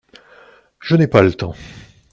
Je 0.79 0.95
n’ai 0.95 1.05
pas 1.07 1.21
le 1.21 1.31
temps!… 1.31 1.53